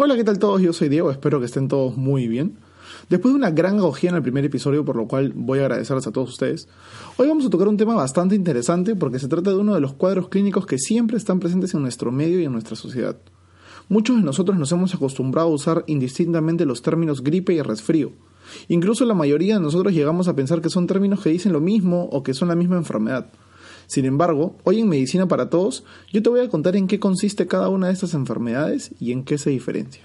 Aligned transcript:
Hola, 0.00 0.14
¿qué 0.14 0.22
tal 0.22 0.38
todos? 0.38 0.62
Yo 0.62 0.72
soy 0.72 0.88
Diego, 0.88 1.10
espero 1.10 1.40
que 1.40 1.46
estén 1.46 1.66
todos 1.66 1.96
muy 1.96 2.28
bien. 2.28 2.56
Después 3.08 3.34
de 3.34 3.36
una 3.36 3.50
gran 3.50 3.78
acogida 3.78 4.10
en 4.10 4.16
el 4.16 4.22
primer 4.22 4.44
episodio, 4.44 4.84
por 4.84 4.94
lo 4.94 5.08
cual 5.08 5.32
voy 5.34 5.58
a 5.58 5.62
agradecerles 5.62 6.06
a 6.06 6.12
todos 6.12 6.30
ustedes, 6.30 6.68
hoy 7.16 7.26
vamos 7.26 7.44
a 7.44 7.50
tocar 7.50 7.66
un 7.66 7.76
tema 7.76 7.96
bastante 7.96 8.36
interesante 8.36 8.94
porque 8.94 9.18
se 9.18 9.26
trata 9.26 9.50
de 9.50 9.56
uno 9.56 9.74
de 9.74 9.80
los 9.80 9.94
cuadros 9.94 10.28
clínicos 10.28 10.66
que 10.66 10.78
siempre 10.78 11.16
están 11.16 11.40
presentes 11.40 11.74
en 11.74 11.82
nuestro 11.82 12.12
medio 12.12 12.38
y 12.38 12.44
en 12.44 12.52
nuestra 12.52 12.76
sociedad. 12.76 13.16
Muchos 13.88 14.14
de 14.14 14.22
nosotros 14.22 14.56
nos 14.56 14.70
hemos 14.70 14.94
acostumbrado 14.94 15.48
a 15.48 15.52
usar 15.52 15.82
indistintamente 15.88 16.64
los 16.64 16.80
términos 16.80 17.24
gripe 17.24 17.54
y 17.54 17.62
resfrío. 17.62 18.12
Incluso 18.68 19.04
la 19.04 19.14
mayoría 19.14 19.54
de 19.54 19.60
nosotros 19.62 19.92
llegamos 19.92 20.28
a 20.28 20.36
pensar 20.36 20.60
que 20.60 20.70
son 20.70 20.86
términos 20.86 21.24
que 21.24 21.30
dicen 21.30 21.52
lo 21.52 21.60
mismo 21.60 22.04
o 22.12 22.22
que 22.22 22.34
son 22.34 22.46
la 22.46 22.54
misma 22.54 22.76
enfermedad. 22.76 23.32
Sin 23.88 24.04
embargo, 24.04 24.54
hoy 24.64 24.80
en 24.80 24.88
Medicina 24.88 25.26
para 25.26 25.48
Todos, 25.48 25.82
yo 26.12 26.22
te 26.22 26.28
voy 26.28 26.40
a 26.40 26.48
contar 26.50 26.76
en 26.76 26.86
qué 26.88 27.00
consiste 27.00 27.46
cada 27.46 27.70
una 27.70 27.86
de 27.86 27.94
estas 27.94 28.12
enfermedades 28.12 28.90
y 29.00 29.12
en 29.12 29.24
qué 29.24 29.38
se 29.38 29.48
diferencia. 29.48 30.02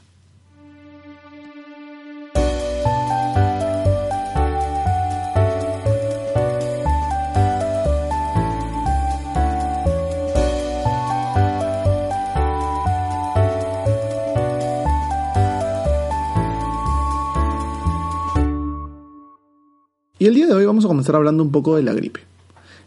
Y 20.17 20.27
el 20.27 20.35
día 20.35 20.47
de 20.47 20.53
hoy 20.53 20.65
vamos 20.65 20.85
a 20.85 20.87
comenzar 20.87 21.17
hablando 21.17 21.43
un 21.43 21.51
poco 21.51 21.75
de 21.75 21.83
la 21.83 21.91
gripe. 21.91 22.32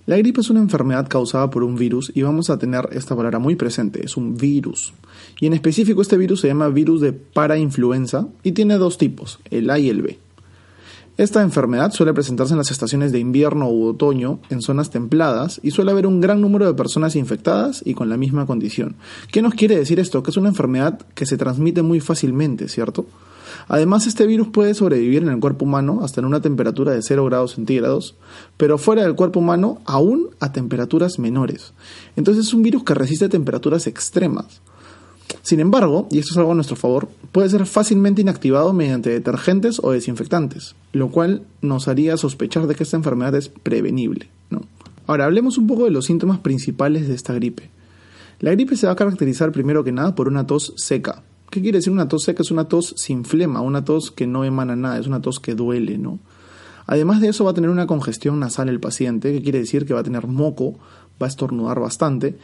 La 0.07 0.17
gripe 0.17 0.41
es 0.41 0.51
una 0.51 0.61
enfermedad 0.61 1.09
causada 1.09 1.51
por 1.51 1.65
un 1.65 1.75
virus 1.75 2.13
y 2.15 2.23
vamos 2.23 2.49
a 2.49 2.59
tener 2.59 2.89
esta 2.93 3.17
palabra 3.17 3.41
muy 3.41 3.57
presente, 3.57 4.05
es 4.05 4.17
un 4.17 4.37
virus. 4.37 4.95
Y 5.41 5.47
en 5.47 5.53
específico 5.53 6.01
este 6.01 6.17
virus 6.17 6.43
se 6.43 6.47
llama 6.47 6.69
virus 6.69 7.01
de 7.01 7.13
parainfluenza 7.13 8.29
y 8.45 8.53
tiene 8.53 8.79
dos 8.79 8.99
tipos, 8.99 9.41
el 9.51 9.69
A 9.69 9.81
y 9.81 9.89
el 9.89 10.03
B. 10.03 10.19
Esta 11.17 11.43
enfermedad 11.43 11.91
suele 11.91 12.15
presentarse 12.15 12.53
en 12.53 12.59
las 12.59 12.71
estaciones 12.71 13.11
de 13.11 13.19
invierno 13.19 13.69
u 13.69 13.87
otoño 13.87 14.39
en 14.49 14.63
zonas 14.63 14.91
templadas 14.91 15.59
y 15.65 15.73
suele 15.73 15.91
haber 15.91 16.07
un 16.07 16.21
gran 16.21 16.41
número 16.41 16.67
de 16.67 16.75
personas 16.75 17.17
infectadas 17.17 17.83
y 17.85 17.95
con 17.95 18.09
la 18.09 18.17
misma 18.17 18.47
condición. 18.47 18.95
¿Qué 19.33 19.43
nos 19.43 19.55
quiere 19.55 19.77
decir 19.77 19.99
esto? 19.99 20.23
Que 20.23 20.31
es 20.31 20.37
una 20.37 20.51
enfermedad 20.51 21.01
que 21.15 21.27
se 21.27 21.37
transmite 21.37 21.83
muy 21.83 21.99
fácilmente, 21.99 22.69
¿cierto? 22.69 23.07
Además, 23.69 24.07
este 24.07 24.27
virus 24.27 24.49
puede 24.49 24.75
sobrevivir 24.75 25.23
en 25.23 25.29
el 25.29 25.41
cuerpo 25.41 25.65
humano 25.65 26.01
hasta 26.03 26.21
en 26.21 26.27
una 26.27 26.41
temperatura 26.41 26.93
de 26.93 27.03
0 27.03 27.25
grados 27.25 27.55
centígrados, 27.55 28.15
pero 28.57 28.79
fuera 28.79 29.03
del 29.03 29.15
cuerpo 29.15 29.41
humano 29.41 29.81
aún 29.85 30.31
a 30.41 30.53
temperaturas 30.53 31.19
menores. 31.19 31.73
Entonces 32.17 32.47
es 32.47 32.55
un 32.55 32.63
virus 32.63 32.85
que 32.85 32.95
resiste 32.95 33.29
temperaturas 33.29 33.87
extremas. 33.87 34.61
Sin 35.43 35.61
embargo, 35.61 36.09
y 36.11 36.19
esto 36.19 36.33
es 36.33 36.39
algo 36.39 36.53
a 36.53 36.55
nuestro 36.55 36.77
favor, 36.77 37.09
puede 37.33 37.49
ser 37.49 37.67
fácilmente 37.67 38.23
inactivado 38.23 38.73
mediante 38.73 39.11
detergentes 39.11 39.81
o 39.83 39.93
desinfectantes, 39.93 40.75
lo 40.93 41.11
cual 41.11 41.43
nos 41.63 41.89
haría 41.89 42.17
sospechar 42.17 42.67
de 42.67 42.75
que 42.75 42.85
esta 42.85 42.97
enfermedad 42.97 43.35
es 43.35 43.49
prevenible. 43.49 44.29
Ahora, 45.07 45.27
hablemos 45.27 45.57
un 45.57 45.69
poco 45.69 45.85
de 45.85 45.93
los 45.93 46.07
síntomas 46.07 46.41
principales 46.41 47.07
de 47.07 47.15
esta 47.15 47.33
gripe. 47.33 47.71
La 48.41 48.51
gripe 48.51 48.77
se 48.77 48.87
va 48.87 48.95
a 48.95 48.97
caracterizar 48.97 49.53
primero 49.53 49.85
que 49.85 49.93
nada 49.93 50.15
por 50.15 50.27
una 50.27 50.47
tos 50.47 50.75
seca, 50.77 51.23
¿Qué 51.51 51.63
quiere 51.63 51.79
decir 51.79 51.93
una 51.93 52.09
tos 52.09 52.25
seca? 52.25 52.43
Es 52.43 52.51
una 52.51 52.69
tos 52.69 52.95
sin 52.97 53.25
flema, 53.25 53.61
una 53.61 53.85
tos 53.85 54.11
que 54.11 54.27
no 54.27 54.45
emana 54.45 54.77
nada, 54.77 54.99
es 54.99 55.07
una 55.07 55.21
tos 55.21 55.41
que 55.41 55.55
duele, 55.55 55.99
¿no? 55.99 56.19
Además 56.87 57.21
de 57.21 57.29
eso 57.29 57.45
va 57.45 57.51
a 57.51 57.55
tener 57.55 57.71
una 57.71 57.87
congestión 57.87 58.39
nasal 58.39 58.69
el 58.69 58.81
paciente, 58.81 59.33
que 59.33 59.43
quiere 59.43 59.59
decir 59.59 59.87
que 59.87 59.95
va 59.95 60.01
a 60.01 60.05
tener 60.05 60.27
moco, 60.27 60.79
va 61.21 61.27
a 61.27 61.29
estornudar 61.29 61.81
bastante. 61.81 62.37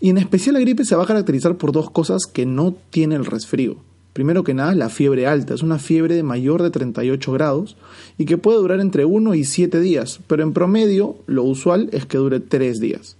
Y 0.00 0.10
en 0.10 0.18
especial 0.18 0.54
la 0.54 0.60
gripe 0.60 0.84
se 0.84 0.94
va 0.94 1.04
a 1.04 1.06
caracterizar 1.06 1.56
por 1.56 1.72
dos 1.72 1.90
cosas 1.90 2.26
que 2.26 2.46
no 2.46 2.76
tiene 2.90 3.16
el 3.16 3.24
resfrío. 3.24 3.76
Primero 4.12 4.44
que 4.44 4.54
nada, 4.54 4.76
la 4.76 4.90
fiebre 4.90 5.26
alta. 5.26 5.54
Es 5.54 5.62
una 5.62 5.80
fiebre 5.80 6.14
de 6.14 6.22
mayor 6.22 6.62
de 6.62 6.70
38 6.70 7.32
grados 7.32 7.76
y 8.16 8.26
que 8.26 8.38
puede 8.38 8.58
durar 8.58 8.78
entre 8.78 9.04
1 9.04 9.34
y 9.34 9.44
7 9.44 9.80
días, 9.80 10.20
pero 10.28 10.44
en 10.44 10.52
promedio 10.52 11.16
lo 11.26 11.42
usual 11.42 11.88
es 11.90 12.06
que 12.06 12.18
dure 12.18 12.38
3 12.38 12.78
días. 12.78 13.16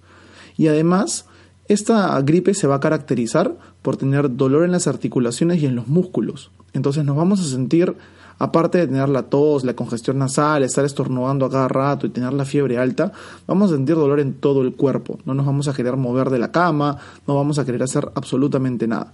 Y 0.57 0.69
además, 0.69 1.27
esta 1.67 2.21
gripe 2.21 2.55
se 2.55 2.69
va 2.69 2.77
a 2.77 2.81
caracterizar 2.81 3.57
por 3.85 3.99
tener 3.99 4.35
dolor 4.35 4.65
en 4.65 4.73
las 4.73 4.87
articulaciones 4.87 5.63
y 5.63 5.67
en 5.67 5.77
los 5.77 5.89
músculos. 5.89 6.51
Entonces 6.73 7.05
nos 7.05 7.17
vamos 7.17 7.41
a 7.41 7.45
sentir, 7.45 7.95
aparte 8.39 8.79
de 8.79 8.87
tener 8.87 9.11
la 9.11 9.25
tos, 9.25 9.63
la 9.63 9.77
congestión 9.77 10.17
nasal, 10.17 10.63
estar 10.63 10.87
estornudando 10.87 11.45
a 11.45 11.51
cada 11.51 11.69
rato 11.69 12.07
y 12.07 12.09
tener 12.09 12.33
la 12.33 12.47
fiebre 12.47 12.79
alta, 12.79 13.13
vamos 13.47 13.71
a 13.71 13.75
sentir 13.75 13.97
dolor 13.97 14.21
en 14.21 14.33
todo 14.33 14.63
el 14.63 14.73
cuerpo. 14.73 15.19
No 15.27 15.35
nos 15.35 15.45
vamos 15.45 15.69
a 15.69 15.75
querer 15.75 15.99
mover 15.99 16.31
de 16.31 16.39
la 16.39 16.51
cama, 16.51 16.97
no 17.27 17.35
vamos 17.35 17.59
a 17.59 17.67
querer 17.67 17.83
hacer 17.83 18.11
absolutamente 18.15 18.89
nada. 18.89 19.13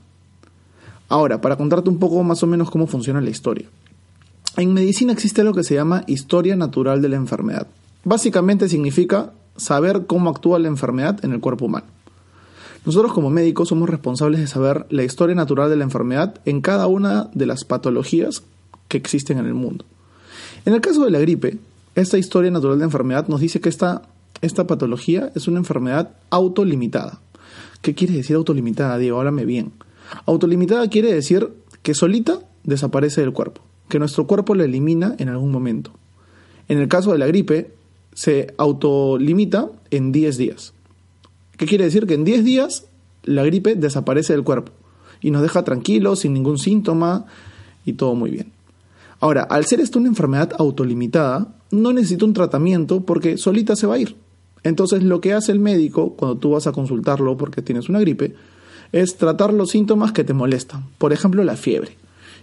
Ahora, 1.09 1.41
para 1.41 1.56
contarte 1.56 1.91
un 1.91 1.98
poco 1.98 2.22
más 2.22 2.41
o 2.44 2.47
menos 2.47 2.70
cómo 2.70 2.86
funciona 2.86 3.20
la 3.20 3.30
historia. 3.30 3.66
En 4.56 4.72
medicina 4.72 5.12
existe 5.12 5.42
lo 5.42 5.53
que 5.53 5.64
se 5.64 5.75
llama 5.75 6.04
historia 6.06 6.54
natural 6.54 7.03
de 7.03 7.09
la 7.09 7.16
enfermedad. 7.16 7.66
Básicamente 8.04 8.69
significa 8.69 9.32
saber 9.56 10.06
cómo 10.06 10.30
actúa 10.30 10.60
la 10.60 10.69
enfermedad 10.69 11.19
en 11.25 11.32
el 11.32 11.41
cuerpo 11.41 11.64
humano. 11.64 11.86
Nosotros 12.86 13.12
como 13.12 13.30
médicos 13.30 13.68
somos 13.68 13.88
responsables 13.88 14.41
de 14.41 14.46
saber 14.46 14.86
la 14.88 15.04
historia 15.04 15.34
natural 15.34 15.68
de 15.68 15.76
la 15.76 15.84
enfermedad 15.84 16.41
en 16.46 16.60
cada 16.60 16.86
una 16.86 17.30
de 17.34 17.46
las 17.46 17.64
patologías 17.64 18.42
que 18.88 18.96
existen 18.96 19.38
en 19.38 19.46
el 19.46 19.54
mundo. 19.54 19.84
En 20.64 20.74
el 20.74 20.80
caso 20.80 21.04
de 21.04 21.10
la 21.10 21.20
gripe, 21.20 21.58
esta 21.94 22.18
historia 22.18 22.50
natural 22.50 22.78
de 22.78 22.84
enfermedad 22.84 23.28
nos 23.28 23.41
dice 23.41 23.60
que 23.60 23.68
esta, 23.68 24.02
esta 24.41 24.66
patología 24.66 25.30
es 25.34 25.48
una 25.48 25.58
enfermedad 25.58 26.10
autolimitada. 26.30 27.20
¿Qué 27.82 27.94
quiere 27.94 28.14
decir 28.14 28.36
autolimitada, 28.36 28.98
Diego? 28.98 29.18
Háblame 29.18 29.44
bien. 29.44 29.72
Autolimitada 30.26 30.88
quiere 30.88 31.12
decir 31.12 31.50
que 31.82 31.94
solita 31.94 32.41
desaparece 32.64 33.20
del 33.20 33.32
cuerpo, 33.32 33.62
que 33.88 33.98
nuestro 33.98 34.26
cuerpo 34.26 34.54
la 34.54 34.64
elimina 34.64 35.14
en 35.18 35.28
algún 35.28 35.50
momento. 35.50 35.92
En 36.68 36.78
el 36.78 36.88
caso 36.88 37.12
de 37.12 37.18
la 37.18 37.26
gripe, 37.26 37.72
se 38.14 38.54
autolimita 38.58 39.68
en 39.91 40.12
10 40.12 40.36
días. 40.36 40.74
¿Qué 41.60 41.66
quiere 41.66 41.84
decir? 41.84 42.06
Que 42.06 42.15
en 42.15 42.25
10 42.25 42.43
días 42.43 42.87
la 43.22 43.44
gripe 43.44 43.75
desaparece 43.75 44.32
del 44.32 44.44
cuerpo 44.44 44.72
y 45.21 45.31
nos 45.31 45.43
deja 45.43 45.62
tranquilos, 45.62 46.21
sin 46.21 46.32
ningún 46.32 46.56
síntoma 46.56 47.26
y 47.84 47.93
todo 47.93 48.15
muy 48.15 48.31
bien. 48.31 48.50
Ahora, 49.21 49.43
al 49.43 49.66
ser 49.66 49.81
esto 49.81 49.98
una 49.98 50.09
enfermedad 50.09 50.53
autolimitada, 50.56 51.54
no 51.71 51.93
necesita 51.93 52.25
un 52.25 52.32
tratamiento 52.32 53.03
porque 53.03 53.37
solita 53.37 53.76
se 53.76 53.87
va 53.87 53.97
a 53.97 53.98
ir. 53.98 54.16
Entonces 54.62 55.03
lo 55.03 55.21
que 55.21 55.34
hace 55.34 55.53
el 55.53 55.59
médico 55.59 56.15
cuando 56.16 56.38
tú 56.38 56.53
vas 56.53 56.66
a 56.66 56.72
consultarlo 56.72 57.37
porque 57.37 57.60
tienes 57.60 57.91
una 57.91 58.00
gripe 58.00 58.34
es 58.92 59.19
tratar 59.19 59.53
los 59.53 59.69
síntomas 59.69 60.12
que 60.12 60.25
te 60.25 60.32
molestan. 60.32 60.87
Por 60.97 61.12
ejemplo, 61.12 61.44
la 61.44 61.56
fiebre. 61.56 61.94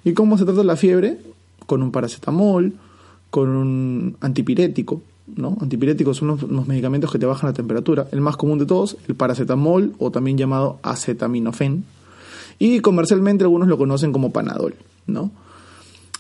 ¿Y 0.03 0.13
cómo 0.13 0.38
se 0.38 0.45
trata 0.45 0.63
la 0.63 0.75
fiebre? 0.75 1.17
Con 1.66 1.81
un 1.81 1.91
paracetamol, 1.91 2.75
con 3.31 3.49
un 3.49 4.16
antipirético, 4.22 5.01
¿no? 5.35 5.57
Antipiréticos 5.59 6.17
son 6.17 6.29
unos, 6.29 6.67
medicamentos 6.67 7.11
que 7.11 7.19
te 7.19 7.25
bajan 7.25 7.49
la 7.49 7.53
temperatura. 7.53 8.07
El 8.11 8.21
más 8.21 8.38
común 8.38 8.59
de 8.59 8.65
todos, 8.65 8.97
el 9.07 9.15
paracetamol 9.15 9.93
o 9.99 10.11
también 10.11 10.38
llamado 10.38 10.79
acetaminofén. 10.83 11.83
Y 12.59 12.79
comercialmente 12.79 13.43
algunos 13.43 13.67
lo 13.67 13.77
conocen 13.77 14.11
como 14.11 14.31
panadol, 14.31 14.75
¿no? 15.05 15.31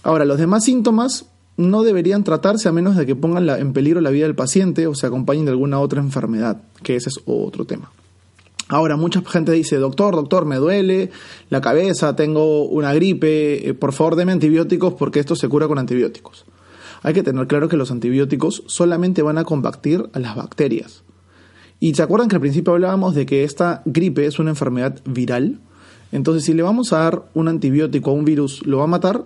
Ahora, 0.03 0.25
los 0.25 0.37
demás 0.37 0.63
síntomas 0.63 1.25
no 1.57 1.81
deberían 1.81 2.23
tratarse 2.23 2.69
a 2.69 2.71
menos 2.71 2.95
de 2.95 3.05
que 3.05 3.15
pongan 3.15 3.49
en 3.49 3.73
peligro 3.73 3.99
la 4.01 4.11
vida 4.11 4.25
del 4.25 4.35
paciente 4.35 4.85
o 4.85 4.93
se 4.93 5.07
acompañen 5.07 5.45
de 5.45 5.51
alguna 5.51 5.79
otra 5.79 5.99
enfermedad, 5.99 6.61
que 6.83 6.95
ese 6.95 7.09
es 7.09 7.19
otro 7.25 7.65
tema. 7.65 7.91
Ahora, 8.69 8.97
mucha 8.97 9.23
gente 9.25 9.53
dice, 9.53 9.77
doctor, 9.77 10.15
doctor, 10.15 10.45
me 10.45 10.57
duele 10.57 11.09
la 11.49 11.61
cabeza, 11.61 12.15
tengo 12.15 12.65
una 12.65 12.93
gripe, 12.93 13.69
eh, 13.69 13.73
por 13.73 13.93
favor 13.93 14.17
deme 14.17 14.33
antibióticos 14.33 14.93
porque 14.93 15.19
esto 15.19 15.35
se 15.35 15.47
cura 15.47 15.67
con 15.67 15.79
antibióticos 15.79 16.45
hay 17.03 17.13
que 17.13 17.23
tener 17.23 17.47
claro 17.47 17.69
que 17.69 17.77
los 17.77 17.91
antibióticos 17.91 18.63
solamente 18.67 19.21
van 19.21 19.37
a 19.37 19.43
combatir 19.43 20.09
a 20.13 20.19
las 20.19 20.35
bacterias. 20.35 21.03
Y 21.79 21.93
se 21.93 22.01
acuerdan 22.01 22.27
que 22.27 22.35
al 22.35 22.41
principio 22.41 22.73
hablábamos 22.73 23.13
de 23.13 23.25
que 23.25 23.43
esta 23.43 23.83
gripe 23.85 24.25
es 24.25 24.39
una 24.39 24.49
enfermedad 24.49 24.99
viral. 25.05 25.59
Entonces, 26.11 26.43
si 26.43 26.53
le 26.53 26.63
vamos 26.63 26.93
a 26.93 26.99
dar 26.99 27.23
un 27.33 27.47
antibiótico 27.47 28.09
a 28.09 28.13
un 28.13 28.25
virus, 28.25 28.65
¿lo 28.65 28.79
va 28.79 28.85
a 28.85 28.87
matar? 28.87 29.25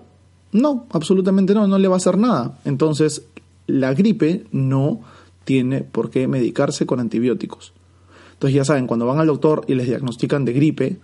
No, 0.52 0.86
absolutamente 0.92 1.54
no, 1.54 1.68
no 1.68 1.78
le 1.78 1.88
va 1.88 1.96
a 1.96 1.98
hacer 1.98 2.18
nada. 2.18 2.60
Entonces, 2.66 3.24
la 3.68 3.94
gripe 3.94 4.46
no 4.52 5.00
tiene 5.46 5.82
por 5.82 6.10
qué 6.10 6.28
medicarse 6.28 6.86
con 6.86 7.00
antibióticos. 7.00 7.74
Entonces, 8.34 8.56
ya 8.56 8.66
saben, 8.66 8.88
cuando 8.88 9.06
van 9.06 9.20
al 9.20 9.28
doctor 9.28 9.64
y 9.68 9.76
les 9.76 9.88
diagnostican 9.88 10.44
de 10.44 10.54
gripe 10.54 11.00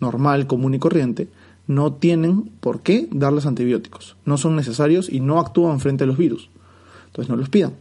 normal, 0.00 0.46
común 0.46 0.74
y 0.74 0.78
corriente, 0.78 1.28
no 1.74 1.92
tienen 1.92 2.50
por 2.60 2.80
qué 2.82 3.08
darles 3.10 3.46
antibióticos. 3.46 4.16
No 4.24 4.36
son 4.38 4.56
necesarios 4.56 5.08
y 5.08 5.20
no 5.20 5.40
actúan 5.40 5.80
frente 5.80 6.04
a 6.04 6.06
los 6.06 6.16
virus. 6.16 6.48
Entonces 7.06 7.28
no 7.28 7.36
los 7.36 7.48
pidan. 7.48 7.74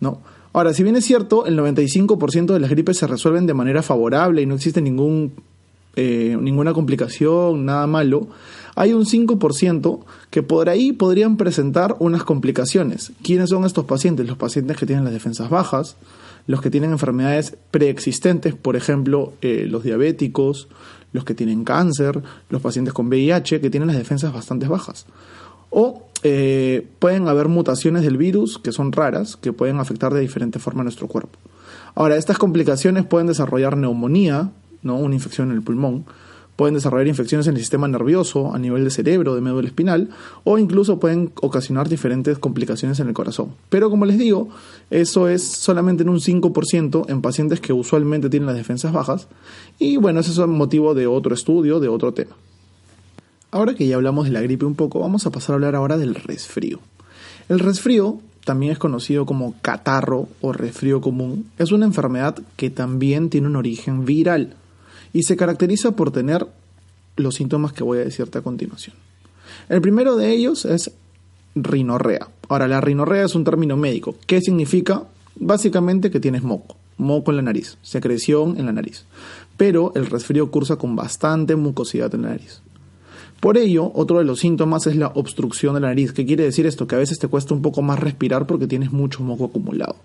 ¿No? 0.00 0.20
Ahora, 0.52 0.72
si 0.72 0.82
bien 0.82 0.94
es 0.96 1.04
cierto, 1.04 1.46
el 1.46 1.58
95% 1.58 2.52
de 2.52 2.60
las 2.60 2.70
gripes 2.70 2.98
se 2.98 3.06
resuelven 3.06 3.46
de 3.46 3.54
manera 3.54 3.82
favorable 3.82 4.40
y 4.40 4.46
no 4.46 4.54
existe 4.54 4.80
ningún, 4.80 5.32
eh, 5.96 6.36
ninguna 6.40 6.72
complicación, 6.72 7.64
nada 7.64 7.86
malo, 7.88 8.28
hay 8.76 8.92
un 8.92 9.04
5% 9.04 10.04
que 10.30 10.42
por 10.42 10.68
ahí 10.68 10.92
podrían 10.92 11.36
presentar 11.36 11.96
unas 11.98 12.24
complicaciones. 12.24 13.12
¿Quiénes 13.22 13.50
son 13.50 13.64
estos 13.64 13.84
pacientes? 13.84 14.26
Los 14.26 14.36
pacientes 14.36 14.76
que 14.76 14.86
tienen 14.86 15.04
las 15.04 15.12
defensas 15.12 15.50
bajas, 15.50 15.96
los 16.46 16.60
que 16.60 16.70
tienen 16.70 16.92
enfermedades 16.92 17.56
preexistentes, 17.70 18.54
por 18.54 18.76
ejemplo, 18.76 19.32
eh, 19.42 19.66
los 19.68 19.82
diabéticos, 19.82 20.68
los 21.14 21.24
que 21.24 21.32
tienen 21.32 21.64
cáncer, 21.64 22.20
los 22.50 22.60
pacientes 22.60 22.92
con 22.92 23.06
VIH, 23.06 23.60
que 23.60 23.70
tienen 23.70 23.86
las 23.86 23.96
defensas 23.96 24.32
bastante 24.32 24.66
bajas. 24.66 25.06
O 25.70 26.02
eh, 26.24 26.86
pueden 26.98 27.28
haber 27.28 27.48
mutaciones 27.48 28.02
del 28.02 28.16
virus 28.16 28.58
que 28.58 28.72
son 28.72 28.90
raras, 28.90 29.36
que 29.36 29.52
pueden 29.52 29.78
afectar 29.78 30.12
de 30.12 30.20
diferente 30.20 30.58
forma 30.58 30.80
a 30.80 30.84
nuestro 30.84 31.06
cuerpo. 31.06 31.38
Ahora, 31.94 32.16
estas 32.16 32.36
complicaciones 32.36 33.06
pueden 33.06 33.28
desarrollar 33.28 33.76
neumonía, 33.76 34.50
¿no? 34.82 34.96
una 34.96 35.14
infección 35.14 35.50
en 35.50 35.56
el 35.56 35.62
pulmón, 35.62 36.04
pueden 36.56 36.74
desarrollar 36.74 37.08
infecciones 37.08 37.46
en 37.46 37.54
el 37.54 37.60
sistema 37.60 37.88
nervioso, 37.88 38.54
a 38.54 38.58
nivel 38.58 38.84
de 38.84 38.90
cerebro, 38.90 39.34
de 39.34 39.40
médula 39.40 39.66
espinal, 39.66 40.10
o 40.44 40.58
incluso 40.58 41.00
pueden 41.00 41.32
ocasionar 41.40 41.88
diferentes 41.88 42.38
complicaciones 42.38 43.00
en 43.00 43.08
el 43.08 43.14
corazón. 43.14 43.54
Pero 43.68 43.90
como 43.90 44.06
les 44.06 44.18
digo, 44.18 44.48
eso 44.90 45.28
es 45.28 45.42
solamente 45.42 46.02
en 46.02 46.08
un 46.08 46.20
5% 46.20 47.06
en 47.08 47.22
pacientes 47.22 47.60
que 47.60 47.72
usualmente 47.72 48.30
tienen 48.30 48.46
las 48.46 48.56
defensas 48.56 48.92
bajas, 48.92 49.28
y 49.78 49.96
bueno, 49.96 50.20
ese 50.20 50.30
es 50.30 50.38
el 50.38 50.48
motivo 50.48 50.94
de 50.94 51.06
otro 51.06 51.34
estudio, 51.34 51.80
de 51.80 51.88
otro 51.88 52.12
tema. 52.12 52.36
Ahora 53.50 53.74
que 53.74 53.86
ya 53.86 53.96
hablamos 53.96 54.24
de 54.24 54.32
la 54.32 54.40
gripe 54.40 54.64
un 54.64 54.74
poco, 54.74 55.00
vamos 55.00 55.26
a 55.26 55.30
pasar 55.30 55.52
a 55.52 55.54
hablar 55.54 55.76
ahora 55.76 55.96
del 55.96 56.14
resfrío. 56.14 56.80
El 57.48 57.60
resfrío 57.60 58.18
también 58.44 58.72
es 58.72 58.78
conocido 58.78 59.26
como 59.26 59.54
catarro 59.62 60.28
o 60.40 60.52
resfrío 60.52 61.00
común, 61.00 61.46
es 61.58 61.72
una 61.72 61.86
enfermedad 61.86 62.36
que 62.56 62.70
también 62.70 63.30
tiene 63.30 63.46
un 63.46 63.56
origen 63.56 64.04
viral 64.04 64.56
y 65.14 65.22
se 65.22 65.36
caracteriza 65.36 65.92
por 65.92 66.10
tener 66.10 66.46
los 67.16 67.36
síntomas 67.36 67.72
que 67.72 67.84
voy 67.84 67.98
a 67.98 68.04
decirte 68.04 68.38
a 68.38 68.42
continuación. 68.42 68.96
El 69.70 69.80
primero 69.80 70.16
de 70.16 70.32
ellos 70.32 70.66
es 70.66 70.90
rinorrea. 71.54 72.28
Ahora, 72.48 72.68
la 72.68 72.80
rinorrea 72.80 73.24
es 73.24 73.34
un 73.34 73.44
término 73.44 73.76
médico. 73.76 74.16
¿Qué 74.26 74.40
significa? 74.42 75.04
Básicamente 75.36 76.10
que 76.10 76.20
tienes 76.20 76.42
moco, 76.42 76.76
moco 76.98 77.30
en 77.30 77.38
la 77.38 77.42
nariz, 77.42 77.78
secreción 77.82 78.58
en 78.58 78.66
la 78.66 78.72
nariz. 78.72 79.04
Pero 79.56 79.92
el 79.94 80.06
resfrío 80.06 80.50
cursa 80.50 80.76
con 80.76 80.96
bastante 80.96 81.56
mucosidad 81.56 82.14
en 82.14 82.22
la 82.22 82.30
nariz. 82.30 82.60
Por 83.40 83.56
ello, 83.56 83.92
otro 83.94 84.18
de 84.18 84.24
los 84.24 84.40
síntomas 84.40 84.86
es 84.86 84.96
la 84.96 85.08
obstrucción 85.08 85.74
de 85.74 85.80
la 85.80 85.88
nariz. 85.88 86.12
¿Qué 86.12 86.26
quiere 86.26 86.44
decir 86.44 86.66
esto? 86.66 86.86
Que 86.86 86.96
a 86.96 86.98
veces 86.98 87.18
te 87.18 87.28
cuesta 87.28 87.54
un 87.54 87.62
poco 87.62 87.82
más 87.82 88.00
respirar 88.00 88.46
porque 88.46 88.66
tienes 88.66 88.90
mucho 88.90 89.22
moco 89.22 89.44
acumulado. 89.44 89.96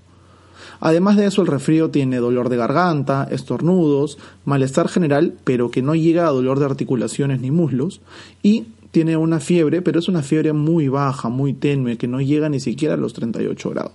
Además 0.80 1.18
de 1.18 1.26
eso, 1.26 1.42
el 1.42 1.48
resfrío 1.48 1.90
tiene 1.90 2.18
dolor 2.18 2.50
de 2.50 2.58
garganta, 2.58 3.28
estornudos, 3.30 4.18
malestar 4.46 4.88
general, 4.88 5.34
pero 5.44 5.72
que 5.72 5.82
no 5.82 5.96
llega 5.96 6.28
a 6.28 6.32
dolor 6.32 6.60
de 6.60 6.66
articulaciones 6.66 7.42
ni 7.42 7.52
muslos, 7.52 8.02
y 8.44 8.66
tiene 8.92 9.18
una 9.18 9.40
fiebre, 9.40 9.82
pero 9.82 10.00
es 10.00 10.08
una 10.08 10.24
fiebre 10.24 10.54
muy 10.54 10.88
baja, 10.88 11.30
muy 11.30 11.54
tenue, 11.54 11.98
que 11.98 12.08
no 12.08 12.22
llega 12.22 12.50
ni 12.50 12.60
siquiera 12.60 12.96
a 12.96 12.98
los 12.98 13.14
38 13.14 13.70
grados. 13.70 13.94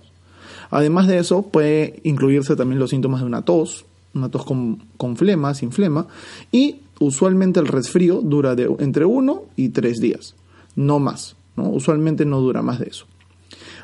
Además 0.69 1.07
de 1.07 1.19
eso, 1.19 1.43
puede 1.43 1.99
incluirse 2.03 2.55
también 2.55 2.79
los 2.79 2.91
síntomas 2.91 3.21
de 3.21 3.27
una 3.27 3.43
tos, 3.43 3.85
una 4.13 4.29
tos 4.29 4.45
con, 4.45 4.83
con 4.97 5.17
flema, 5.17 5.53
sin 5.53 5.71
flema, 5.71 6.07
y 6.51 6.77
usualmente 6.99 7.59
el 7.59 7.67
resfrío 7.67 8.21
dura 8.21 8.55
de 8.55 8.73
entre 8.79 9.05
1 9.05 9.43
y 9.55 9.69
3 9.69 9.97
días, 9.97 10.35
no 10.75 10.99
más. 10.99 11.35
¿no? 11.55 11.69
Usualmente 11.69 12.25
no 12.25 12.39
dura 12.39 12.61
más 12.61 12.79
de 12.79 12.87
eso. 12.87 13.05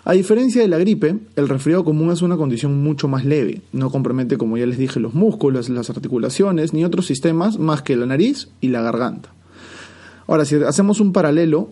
A 0.03 0.13
diferencia 0.13 0.61
de 0.61 0.67
la 0.67 0.79
gripe, 0.79 1.19
el 1.35 1.47
resfriado 1.47 1.83
común 1.83 2.11
es 2.11 2.23
una 2.23 2.35
condición 2.35 2.81
mucho 2.81 3.07
más 3.07 3.23
leve. 3.23 3.61
No 3.71 3.91
compromete, 3.91 4.37
como 4.37 4.57
ya 4.57 4.65
les 4.65 4.79
dije, 4.79 4.99
los 4.99 5.13
músculos, 5.13 5.69
las 5.69 5.89
articulaciones, 5.91 6.73
ni 6.73 6.83
otros 6.83 7.05
sistemas 7.05 7.59
más 7.59 7.83
que 7.83 7.95
la 7.95 8.07
nariz 8.07 8.49
y 8.61 8.69
la 8.69 8.81
garganta. 8.81 9.29
Ahora, 10.25 10.45
si 10.45 10.55
hacemos 10.55 10.99
un 10.99 11.13
paralelo, 11.13 11.69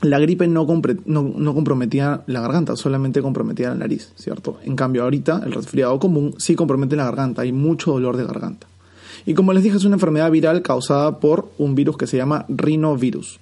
la 0.00 0.18
gripe 0.18 0.48
no, 0.48 0.66
no, 0.66 1.54
comprometía 1.54 2.22
la 2.26 2.40
garganta, 2.40 2.76
solamente 2.76 3.22
comprometía 3.22 3.68
la 3.68 3.76
nariz, 3.76 4.12
¿cierto? 4.16 4.58
En 4.64 4.74
cambio, 4.74 5.04
ahorita 5.04 5.42
el 5.44 5.52
resfriado 5.52 5.98
común 5.98 6.34
sí 6.38 6.56
compromete 6.56 6.96
la 6.96 7.04
garganta, 7.04 7.42
hay 7.42 7.52
mucho 7.52 7.92
dolor 7.92 8.16
de 8.16 8.24
garganta. 8.24 8.66
Y 9.26 9.34
como 9.34 9.52
les 9.52 9.62
dije, 9.62 9.76
es 9.76 9.84
una 9.84 9.94
enfermedad 9.94 10.30
viral 10.30 10.62
causada 10.62 11.20
por 11.20 11.50
un 11.58 11.74
virus 11.74 11.96
que 11.96 12.06
se 12.06 12.16
llama 12.16 12.44
rinovirus. 12.48 13.38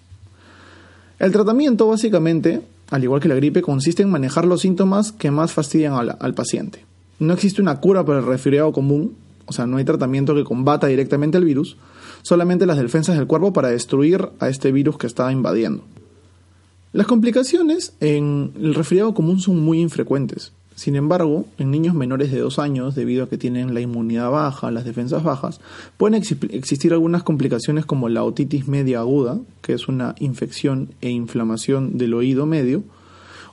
El 1.18 1.32
tratamiento 1.32 1.88
básicamente 1.88 2.62
al 2.92 3.02
igual 3.02 3.22
que 3.22 3.28
la 3.28 3.34
gripe, 3.34 3.62
consiste 3.62 4.02
en 4.02 4.10
manejar 4.10 4.44
los 4.44 4.60
síntomas 4.60 5.12
que 5.12 5.30
más 5.30 5.54
fastidian 5.54 5.94
al, 5.94 6.34
paciente. 6.34 6.84
No 7.18 7.32
existe 7.32 7.62
una 7.62 7.80
cura 7.80 8.04
para 8.04 8.18
el 8.18 8.26
resfriado 8.26 8.70
común, 8.70 9.16
o 9.46 9.52
sea, 9.52 9.66
no 9.66 9.78
hay 9.78 9.84
tratamiento 9.84 10.34
que 10.34 10.44
combata 10.44 10.88
directamente 10.88 11.38
el 11.38 11.46
virus, 11.46 11.78
solamente 12.20 12.66
las 12.66 12.76
defensas 12.76 13.16
del 13.16 13.26
cuerpo 13.26 13.54
para 13.54 13.70
destruir 13.70 14.28
a 14.40 14.50
este 14.50 14.72
virus 14.72 14.98
que 14.98 15.06
está 15.06 15.32
invadiendo. 15.32 15.84
Las 16.92 17.06
complicaciones 17.06 17.94
en 18.00 18.52
el 18.60 18.74
resfriado 18.74 19.14
común 19.14 19.40
son 19.40 19.58
muy 19.58 19.80
infrecuentes. 19.80 20.52
Sin 20.74 20.96
embargo, 20.96 21.46
en 21.58 21.70
niños 21.70 21.94
menores 21.94 22.32
de 22.32 22.40
2 22.40 22.58
años, 22.58 22.94
debido 22.94 23.24
a 23.24 23.28
que 23.28 23.38
tienen 23.38 23.74
la 23.74 23.80
inmunidad 23.80 24.30
baja, 24.30 24.70
las 24.70 24.84
defensas 24.84 25.22
bajas, 25.22 25.60
pueden 25.96 26.22
existir 26.50 26.92
algunas 26.92 27.22
complicaciones 27.22 27.84
como 27.84 28.08
la 28.08 28.24
otitis 28.24 28.68
media 28.68 29.00
aguda, 29.00 29.38
que 29.60 29.74
es 29.74 29.88
una 29.88 30.14
infección 30.18 30.94
e 31.00 31.10
inflamación 31.10 31.98
del 31.98 32.14
oído 32.14 32.46
medio, 32.46 32.82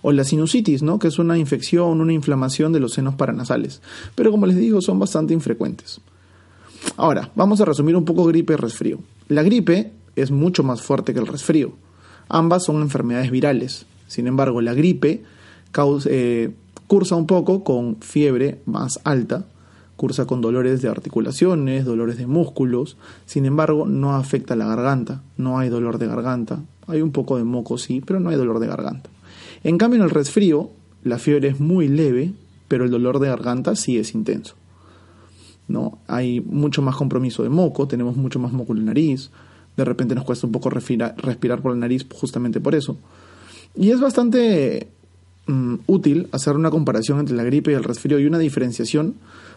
o 0.02 0.12
la 0.12 0.24
sinusitis, 0.24 0.82
¿no? 0.82 0.98
que 0.98 1.10
es 1.10 1.20
una 1.20 1.38
infección, 1.38 2.00
una 2.00 2.14
inflamación 2.14 2.72
de 2.72 2.80
los 2.80 2.94
senos 2.94 3.16
paranasales. 3.16 3.82
Pero 4.16 4.32
como 4.32 4.46
les 4.46 4.56
digo, 4.56 4.82
son 4.82 4.98
bastante 4.98 5.34
infrecuentes. 5.34 6.00
Ahora, 6.96 7.32
vamos 7.36 7.60
a 7.60 7.66
resumir 7.66 7.96
un 7.96 8.06
poco 8.06 8.24
gripe 8.26 8.54
y 8.54 8.56
resfrío. 8.56 9.00
La 9.28 9.44
gripe 9.44 9.92
es 10.16 10.32
mucho 10.32 10.64
más 10.64 10.82
fuerte 10.82 11.14
que 11.14 11.20
el 11.20 11.28
resfrío. 11.28 11.74
Ambas 12.30 12.66
son 12.66 12.82
enfermedades 12.82 13.32
virales. 13.32 13.86
Sin 14.08 14.28
embargo, 14.28 14.62
la 14.62 14.74
gripe 14.74 15.24
causa, 15.72 16.10
eh, 16.12 16.52
Cursa 16.90 17.16
un 17.16 17.28
poco 17.28 17.64
con 17.64 17.98
fiebre 18.02 18.62
más 18.66 19.00
alta, 19.04 19.46
cursa 19.96 20.26
con 20.26 20.42
dolores 20.42 20.82
de 20.82 20.90
articulaciones, 20.90 21.86
dolores 21.86 22.18
de 22.18 22.26
músculos, 22.26 22.98
sin 23.28 23.46
embargo 23.46 23.86
no 23.86 24.16
afecta 24.16 24.56
la 24.56 24.66
garganta, 24.66 25.22
no 25.38 25.60
hay 25.60 25.70
dolor 25.70 26.00
de 26.00 26.08
garganta, 26.08 26.64
hay 26.88 27.04
un 27.04 27.12
poco 27.12 27.38
de 27.38 27.44
moco 27.44 27.78
sí, 27.78 28.02
pero 28.04 28.20
no 28.20 28.30
hay 28.30 28.38
dolor 28.38 28.58
de 28.58 28.66
garganta. 28.66 29.08
En 29.64 29.78
cambio 29.78 30.00
en 30.00 30.06
el 30.06 30.10
resfrío 30.10 30.72
la 31.04 31.20
fiebre 31.20 31.50
es 31.50 31.60
muy 31.60 31.88
leve, 31.88 32.34
pero 32.68 32.86
el 32.86 32.90
dolor 32.90 33.20
de 33.20 33.28
garganta 33.28 33.76
sí 33.76 34.00
es 34.00 34.16
intenso. 34.16 34.56
¿no? 35.68 36.00
Hay 36.08 36.42
mucho 36.42 36.82
más 36.82 36.96
compromiso 36.96 37.44
de 37.44 37.50
moco, 37.50 37.88
tenemos 37.88 38.18
mucho 38.18 38.40
más 38.40 38.52
moco 38.52 38.74
en 38.74 38.80
la 38.80 38.86
nariz, 38.86 39.30
de 39.78 39.86
repente 39.86 40.16
nos 40.16 40.24
cuesta 40.24 40.48
un 40.48 40.54
poco 40.54 40.72
respirar, 40.72 41.14
respirar 41.18 41.62
por 41.62 41.72
la 41.72 41.78
nariz 41.78 42.08
justamente 42.12 42.60
por 42.60 42.74
eso. 42.74 42.98
Y 43.76 43.92
es 43.92 44.00
bastante 44.00 44.88
Mm, 45.50 45.80
útil 45.88 46.28
hacer 46.32 46.56
una 46.56 46.70
comparación 46.70 47.18
entre 47.18 47.36
la 47.36 47.44
gripe 47.44 47.72
y 47.72 47.74
el 47.74 47.84
resfrío 47.84 48.20
y 48.20 48.28
una 48.28 48.38
diferenciación 48.38 49.16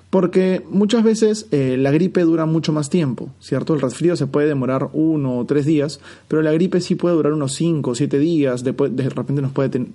porque 0.09 0.63
muchas 0.71 1.05
veces 1.05 1.49
eh, 1.51 1.77
la 1.79 1.91
gripe 1.91 2.23
dura 2.23 2.47
mucho 2.47 2.73
más 2.73 2.89
tiempo, 2.89 3.29
¿cierto? 3.41 3.75
El 3.75 3.83
resfrío 3.83 4.17
se 4.17 4.27
puede 4.27 4.49
demorar 4.49 4.89
uno 4.95 5.37
o 5.37 5.45
tres 5.45 5.67
días, 5.67 6.01
pero 6.29 6.41
la 6.41 6.51
gripe 6.53 6.81
sí 6.81 6.95
puede 6.95 7.15
durar 7.15 7.35
unos 7.35 7.53
cinco 7.53 7.91
o 7.91 7.95
siete 7.95 8.19
días, 8.19 8.65
de, 8.65 8.73
de 8.73 9.09
repente 9.11 9.43
nos 9.43 9.53
puede 9.53 9.87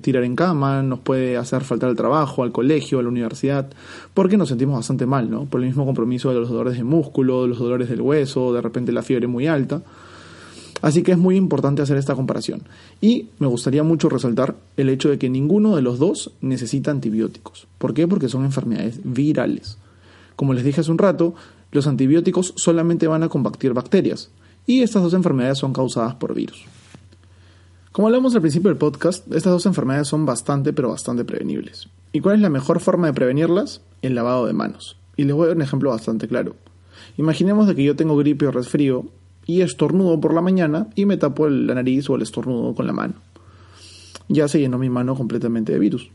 tirar 0.00 0.24
en 0.24 0.34
cama, 0.34 0.82
nos 0.82 0.98
puede 0.98 1.36
hacer 1.36 1.62
faltar 1.62 1.90
al 1.90 1.96
trabajo, 1.96 2.42
al 2.42 2.50
colegio, 2.50 2.98
a 2.98 3.02
la 3.02 3.08
universidad, 3.08 3.70
porque 4.14 4.36
nos 4.36 4.48
sentimos 4.48 4.74
bastante 4.76 5.06
mal, 5.06 5.30
¿no? 5.30 5.44
Por 5.44 5.60
el 5.60 5.68
mismo 5.68 5.86
compromiso 5.86 6.30
de 6.30 6.40
los 6.40 6.48
dolores 6.48 6.76
de 6.76 6.82
músculo, 6.82 7.46
los 7.46 7.58
dolores 7.60 7.88
del 7.88 8.00
hueso, 8.00 8.52
de 8.52 8.62
repente 8.62 8.90
la 8.90 9.02
fiebre 9.02 9.28
muy 9.28 9.46
alta. 9.46 9.82
Así 10.82 11.02
que 11.02 11.12
es 11.12 11.18
muy 11.18 11.36
importante 11.36 11.82
hacer 11.82 11.96
esta 11.96 12.14
comparación. 12.14 12.62
Y 13.00 13.28
me 13.38 13.46
gustaría 13.46 13.82
mucho 13.82 14.08
resaltar 14.08 14.56
el 14.76 14.88
hecho 14.88 15.10
de 15.10 15.18
que 15.18 15.28
ninguno 15.28 15.76
de 15.76 15.82
los 15.82 15.98
dos 15.98 16.32
necesita 16.40 16.90
antibióticos. 16.90 17.66
¿Por 17.78 17.94
qué? 17.94 18.08
Porque 18.08 18.28
son 18.28 18.44
enfermedades 18.44 19.00
virales. 19.04 19.78
Como 20.36 20.54
les 20.54 20.64
dije 20.64 20.80
hace 20.80 20.90
un 20.90 20.98
rato, 20.98 21.34
los 21.72 21.86
antibióticos 21.86 22.54
solamente 22.56 23.06
van 23.06 23.22
a 23.22 23.28
combatir 23.28 23.72
bacterias. 23.72 24.30
Y 24.66 24.82
estas 24.82 25.02
dos 25.02 25.14
enfermedades 25.14 25.58
son 25.58 25.72
causadas 25.72 26.14
por 26.14 26.34
virus. 26.34 26.64
Como 27.92 28.08
hablamos 28.08 28.34
al 28.34 28.40
principio 28.40 28.70
del 28.70 28.78
podcast, 28.78 29.26
estas 29.34 29.52
dos 29.52 29.66
enfermedades 29.66 30.08
son 30.08 30.24
bastante 30.24 30.72
pero 30.72 30.90
bastante 30.90 31.24
prevenibles. 31.24 31.88
¿Y 32.12 32.20
cuál 32.20 32.36
es 32.36 32.40
la 32.40 32.48
mejor 32.48 32.80
forma 32.80 33.08
de 33.08 33.12
prevenirlas? 33.12 33.82
El 34.00 34.14
lavado 34.14 34.46
de 34.46 34.52
manos. 34.52 34.96
Y 35.16 35.24
les 35.24 35.34
voy 35.34 35.44
a 35.44 35.48
dar 35.48 35.56
un 35.56 35.62
ejemplo 35.62 35.90
bastante 35.90 36.28
claro. 36.28 36.54
Imaginemos 37.16 37.66
de 37.66 37.74
que 37.74 37.84
yo 37.84 37.96
tengo 37.96 38.16
gripe 38.16 38.46
o 38.46 38.52
resfrío 38.52 39.06
y 39.50 39.62
estornudo 39.62 40.20
por 40.20 40.32
la 40.32 40.40
mañana 40.40 40.86
y 40.94 41.06
me 41.06 41.16
tapo 41.16 41.48
la 41.48 41.74
nariz 41.74 42.08
o 42.08 42.14
el 42.14 42.22
estornudo 42.22 42.72
con 42.72 42.86
la 42.86 42.92
mano. 42.92 43.14
Ya 44.28 44.46
se 44.46 44.60
llenó 44.60 44.78
mi 44.78 44.88
mano 44.88 45.16
completamente 45.16 45.72
de 45.72 45.80
virus. 45.80 46.08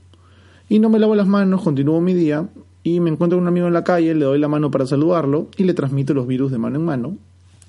Y 0.70 0.80
no 0.80 0.90
me 0.90 1.00
lavo 1.00 1.16
las 1.16 1.28
manos, 1.28 1.62
continúo 1.62 2.00
mi 2.00 2.14
día 2.14 2.48
y 2.82 3.02
me 3.02 3.10
encuentro 3.10 3.38
con 3.38 3.44
un 3.44 3.50
amigo 3.50 3.68
en 3.68 3.74
la 3.74 3.84
calle, 3.84 4.16
le 4.16 4.24
doy 4.24 4.40
la 4.40 4.48
mano 4.48 4.72
para 4.72 4.88
saludarlo 4.88 5.50
y 5.58 5.66
le 5.66 5.74
transmito 5.74 6.14
los 6.14 6.28
virus 6.28 6.50
de 6.50 6.58
mano 6.58 6.78
en 6.78 6.86
mano. 6.86 7.18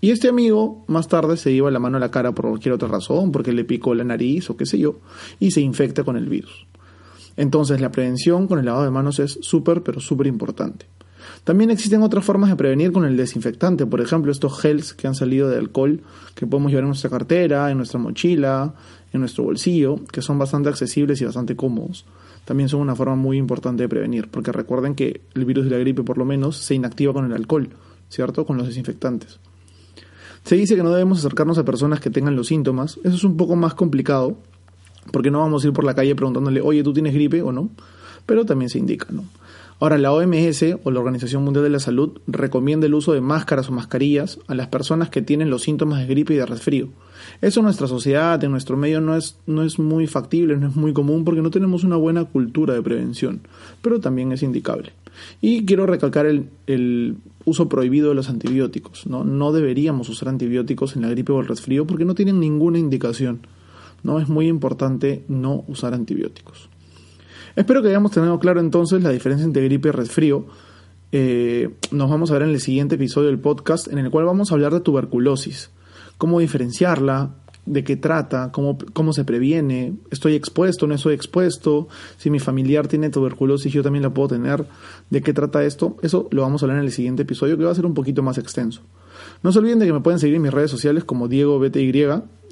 Y 0.00 0.11
este 0.11 0.28
amigo 0.28 0.85
más 0.87 1.08
tarde 1.08 1.37
se 1.37 1.52
lleva 1.52 1.73
la 1.73 1.80
mano 1.80 1.96
a 1.96 2.00
la 2.00 2.12
cara 2.12 2.32
por 2.32 2.49
cualquier 2.49 2.75
otra 2.75 2.87
razón, 2.87 3.32
porque 3.32 3.52
le 3.52 3.64
picó 3.64 3.92
la 3.94 4.04
nariz 4.04 4.49
o 4.50 4.56
qué 4.56 4.66
sé 4.66 4.78
yo, 4.78 5.00
y 5.40 5.50
se 5.50 5.62
infecta 5.62 6.04
con 6.04 6.16
el 6.16 6.28
virus. 6.28 6.66
Entonces 7.37 7.80
la 7.80 7.90
prevención 7.90 8.46
con 8.46 8.61
el 8.61 8.66
lavado 8.66 8.85
de 8.85 8.90
manos 8.92 9.18
es 9.18 9.38
súper, 9.42 9.82
pero 9.82 9.99
súper 9.99 10.28
importante. 10.28 10.87
También 11.45 11.71
existen 11.71 12.02
otras 12.02 12.25
formas 12.25 12.50
de 12.50 12.56
prevenir 12.56 12.92
con 12.92 13.04
el 13.04 13.16
desinfectante, 13.16 13.87
por 13.87 14.00
ejemplo, 14.00 14.33
estos 14.33 14.61
gels 14.61 14.95
que 14.95 15.06
han 15.06 15.14
salido 15.14 15.49
de 15.49 15.59
alcohol 15.59 16.00
que 16.35 16.47
podemos 16.47 16.71
llevar 16.71 16.85
en 16.85 16.88
nuestra 16.88 17.11
cartera, 17.11 17.71
en 17.71 17.76
nuestra 17.76 18.00
mochila, 18.00 18.75
en 19.12 19.21
nuestro 19.21 19.45
bolsillo, 19.45 20.00
que 20.12 20.23
son 20.23 20.38
bastante 20.38 20.68
accesibles 20.68 21.21
y 21.21 21.25
bastante 21.25 21.56
cómodos. 21.56 22.04
también 22.45 22.68
son 22.68 22.80
una 22.80 22.95
forma 22.95 23.16
muy 23.16 23.38
importante 23.38 23.83
de 23.83 23.88
prevenir, 23.88 24.28
porque 24.28 24.52
recuerden 24.52 24.95
que 24.95 25.21
el 25.35 25.45
virus 25.45 25.64
de 25.64 25.71
la 25.73 25.78
gripe 25.78 26.04
por 26.04 26.16
lo 26.16 26.25
menos 26.25 26.56
se 26.56 26.76
inactiva 26.76 27.12
con 27.12 27.25
el 27.25 27.33
alcohol, 27.33 27.71
¿cierto? 28.09 28.47
Con 28.47 28.56
los 28.56 28.68
desinfectantes. 28.68 29.40
Se 30.45 30.54
dice 30.54 30.76
que 30.76 30.85
no 30.85 30.90
debemos 30.90 31.18
acercarnos 31.18 31.59
a 31.59 31.64
personas 31.64 31.99
que 31.99 32.09
tengan 32.09 32.37
los 32.37 32.47
síntomas, 32.47 33.00
eso 33.02 33.16
es 33.16 33.25
un 33.25 33.37
poco 33.37 33.56
más 33.56 33.75
complicado, 33.75 34.38
porque 35.11 35.30
no 35.30 35.40
vamos 35.40 35.64
a 35.64 35.66
ir 35.66 35.73
por 35.73 35.85
la 35.85 35.95
calle 35.95 36.14
preguntándole, 36.14 36.61
oye, 36.61 36.85
¿tú 36.85 36.92
tienes 36.92 37.14
gripe 37.14 37.42
o 37.42 37.50
no? 37.50 37.71
Pero 38.26 38.45
también 38.45 38.68
se 38.71 38.78
indica, 38.78 39.06
¿no? 39.11 39.25
Ahora, 39.78 39.99
la 39.99 40.11
OMS 40.11 40.64
o 40.85 40.90
la 40.90 41.00
Organización 41.00 41.45
Mundial 41.45 41.64
de 41.64 41.71
la 41.71 41.80
Salud 41.80 42.18
recomienda 42.26 42.87
el 42.87 42.95
uso 42.95 43.12
de 43.12 43.21
máscaras 43.21 43.68
o 43.68 43.73
mascarillas 43.73 44.38
a 44.47 44.54
las 44.54 44.68
personas 44.68 45.11
que 45.11 45.21
tienen 45.21 45.50
los 45.50 45.64
síntomas 45.64 46.00
de 46.00 46.06
gripe 46.06 46.33
y 46.33 46.38
de 46.38 46.47
resfrío. 46.47 46.88
Eso 47.42 47.61
en 47.61 47.64
nuestra 47.64 47.87
sociedad, 47.87 48.42
en 48.42 48.52
nuestro 48.52 48.78
medio, 48.78 49.02
no 49.02 49.14
es, 49.16 49.38
no 49.47 49.62
es 49.62 49.78
muy 49.78 50.06
factible, 50.06 50.56
no 50.56 50.68
es 50.68 50.76
muy 50.76 50.95
común 50.95 51.25
porque 51.25 51.42
no 51.42 51.50
tenemos 51.50 51.85
una 51.85 51.97
buena 51.97 52.25
cultura 52.25 52.73
de 52.73 52.80
prevención, 52.80 53.42
pero 53.83 54.00
también 54.00 54.33
es 54.33 54.42
indicable. 54.42 54.92
Y 55.42 55.66
quiero 55.66 55.85
recalcar 55.85 56.25
el, 56.25 56.49
el 56.66 57.16
uso 57.45 57.68
prohibido 57.68 58.09
de 58.09 58.14
los 58.14 58.30
antibióticos. 58.30 59.06
¿no? 59.06 59.25
no 59.25 59.52
deberíamos 59.52 60.09
usar 60.09 60.30
antibióticos 60.30 60.97
en 60.97 61.02
la 61.02 61.11
gripe 61.11 61.33
o 61.33 61.40
el 61.40 61.49
resfrío 61.49 61.87
porque 61.87 62.06
no 62.06 62.14
tienen 62.14 62.40
ninguna 62.40 62.78
indicación. 62.78 63.40
¿no? 64.02 64.21
Es 64.21 64.28
muy 64.28 64.49
importante 64.49 65.23
no 65.28 65.64
usar 65.68 65.92
antibióticos. 65.92 66.71
Espero 67.56 67.80
que 67.82 67.88
hayamos 67.88 68.12
tenido 68.12 68.38
claro 68.38 68.60
entonces 68.60 69.02
la 69.02 69.10
diferencia 69.10 69.46
entre 69.46 69.64
gripe 69.64 69.88
y 69.88 69.92
resfrío. 69.92 70.44
Eh, 71.10 71.70
nos 71.90 72.10
vamos 72.10 72.30
a 72.30 72.34
ver 72.34 72.42
en 72.42 72.50
el 72.50 72.60
siguiente 72.60 72.96
episodio 72.96 73.28
del 73.28 73.38
podcast 73.38 73.88
en 73.88 73.98
el 73.98 74.10
cual 74.10 74.26
vamos 74.26 74.50
a 74.50 74.54
hablar 74.54 74.75
de 74.75 74.80
tuberculosis, 74.80 75.70
cómo 76.18 76.40
diferenciarla, 76.40 77.30
de 77.64 77.82
qué 77.82 77.96
trata, 77.96 78.52
cómo, 78.52 78.76
cómo 78.92 79.14
se 79.14 79.25
previene, 79.25 79.94
estoy 80.10 80.34
expuesto, 80.34 80.86
no 80.86 80.94
estoy 80.94 81.14
expuesto, 81.14 81.88
si 82.18 82.28
mi 82.28 82.40
familiar 82.40 82.88
tiene 82.88 83.08
tuberculosis 83.08 83.72
yo 83.72 83.82
también 83.82 84.02
la 84.02 84.10
puedo 84.10 84.28
tener, 84.28 84.66
de 85.08 85.22
qué 85.22 85.32
trata 85.32 85.64
esto, 85.64 85.96
eso 86.02 86.28
lo 86.32 86.42
vamos 86.42 86.62
a 86.62 86.66
hablar 86.66 86.78
en 86.78 86.84
el 86.84 86.92
siguiente 86.92 87.22
episodio 87.22 87.56
que 87.56 87.64
va 87.64 87.70
a 87.70 87.75
ser 87.75 87.86
un 87.86 87.94
poquito 87.94 88.22
más 88.22 88.36
extenso. 88.36 88.82
No 89.42 89.50
se 89.50 89.60
olviden 89.60 89.78
de 89.78 89.86
que 89.86 89.92
me 89.94 90.00
pueden 90.00 90.20
seguir 90.20 90.36
en 90.36 90.42
mis 90.42 90.52
redes 90.52 90.70
sociales 90.70 91.04
como 91.04 91.26
Diego 91.26 91.58
BTY 91.58 92.04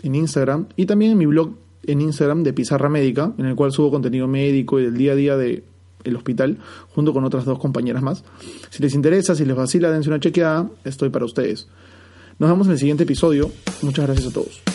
en 0.02 0.14
Instagram 0.14 0.66
y 0.76 0.86
también 0.86 1.12
en 1.12 1.18
mi 1.18 1.26
blog 1.26 1.50
en 1.86 2.00
Instagram 2.00 2.42
de 2.42 2.52
Pizarra 2.52 2.88
Médica, 2.88 3.32
en 3.38 3.46
el 3.46 3.54
cual 3.54 3.72
subo 3.72 3.90
contenido 3.90 4.26
médico 4.26 4.80
y 4.80 4.84
del 4.84 4.96
día 4.96 5.12
a 5.12 5.16
día 5.16 5.36
de 5.36 5.64
el 6.04 6.16
hospital, 6.16 6.58
junto 6.94 7.12
con 7.12 7.24
otras 7.24 7.44
dos 7.44 7.58
compañeras 7.58 8.02
más. 8.02 8.24
Si 8.70 8.82
les 8.82 8.94
interesa, 8.94 9.34
si 9.34 9.44
les 9.44 9.56
vacila, 9.56 9.90
dense 9.90 10.10
una 10.10 10.20
chequeada, 10.20 10.68
estoy 10.84 11.08
para 11.08 11.24
ustedes. 11.24 11.66
Nos 12.38 12.50
vemos 12.50 12.66
en 12.66 12.74
el 12.74 12.78
siguiente 12.78 13.04
episodio. 13.04 13.50
Muchas 13.82 14.06
gracias 14.06 14.28
a 14.28 14.32
todos. 14.32 14.73